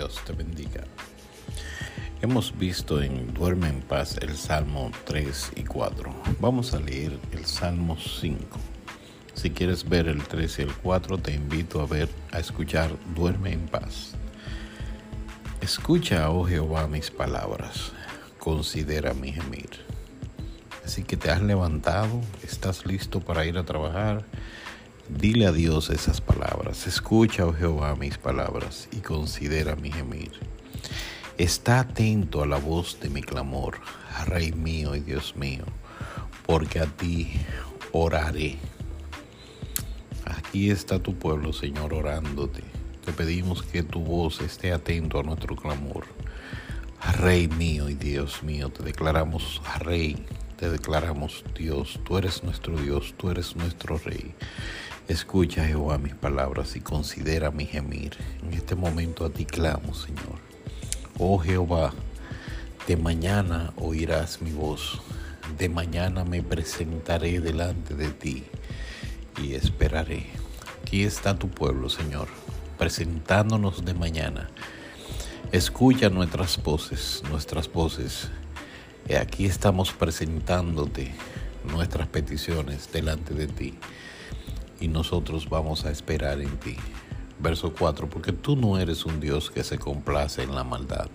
[0.00, 0.84] Dios te bendiga.
[2.22, 6.10] Hemos visto en Duerme en paz el Salmo 3 y 4.
[6.40, 8.58] Vamos a leer el Salmo 5.
[9.34, 13.52] Si quieres ver el 3 y el 4, te invito a ver, a escuchar Duerme
[13.52, 14.12] en paz.
[15.60, 17.92] Escucha, oh Jehová, mis palabras.
[18.38, 19.68] Considera mi gemir.
[20.82, 24.24] Así que te has levantado, estás listo para ir a trabajar
[25.18, 26.86] Dile a Dios esas palabras.
[26.86, 30.30] Escucha, oh Jehová, mis palabras y considera mi gemir.
[31.36, 33.80] Está atento a la voz de mi clamor,
[34.26, 35.64] Rey mío y Dios mío,
[36.46, 37.32] porque a ti
[37.92, 38.56] oraré.
[40.24, 42.62] Aquí está tu pueblo, Señor, orándote.
[43.04, 46.04] Te pedimos que tu voz esté atento a nuestro clamor.
[47.18, 50.24] Rey mío y Dios mío, te declaramos Rey,
[50.56, 51.98] te declaramos Dios.
[52.04, 54.34] Tú eres nuestro Dios, tú eres nuestro Rey.
[55.10, 58.12] Escucha, Jehová, mis palabras y considera mi gemir.
[58.44, 60.38] En este momento a ti clamo, Señor.
[61.18, 61.92] Oh Jehová,
[62.86, 65.02] de mañana oirás mi voz.
[65.58, 68.44] De mañana me presentaré delante de ti
[69.42, 70.26] y esperaré.
[70.80, 72.28] Aquí está tu pueblo, Señor,
[72.78, 74.48] presentándonos de mañana.
[75.50, 78.28] Escucha nuestras voces, nuestras voces.
[79.20, 81.12] Aquí estamos presentándote
[81.64, 83.76] nuestras peticiones delante de ti
[84.80, 86.76] y nosotros vamos a esperar en ti.
[87.38, 91.08] Verso 4, porque tú no eres un Dios que se complace en la maldad.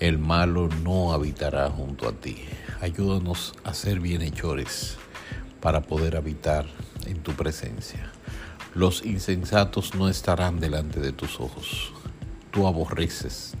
[0.00, 2.36] El malo no habitará junto a ti.
[2.80, 4.96] Ayúdanos a ser bienhechores
[5.60, 6.66] para poder habitar
[7.06, 8.12] en tu presencia.
[8.74, 11.92] Los insensatos no estarán delante de tus ojos.
[12.50, 13.54] Tú aborreces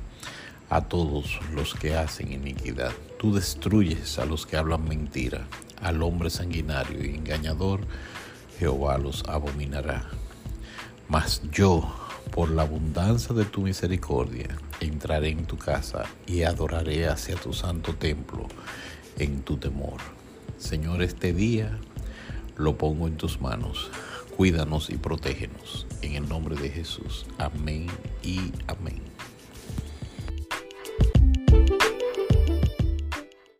[0.70, 2.92] a todos los que hacen iniquidad.
[3.18, 5.46] Tú destruyes a los que hablan mentira,
[5.82, 7.80] al hombre sanguinario y engañador
[8.58, 10.08] Jehová los abominará.
[11.08, 11.88] Mas yo,
[12.32, 14.48] por la abundancia de tu misericordia,
[14.80, 18.46] entraré en tu casa y adoraré hacia tu santo templo
[19.18, 19.98] en tu temor.
[20.58, 21.78] Señor, este día
[22.56, 23.90] lo pongo en tus manos.
[24.36, 25.86] Cuídanos y protégenos.
[26.02, 27.26] En el nombre de Jesús.
[27.38, 27.86] Amén
[28.22, 28.77] y amén.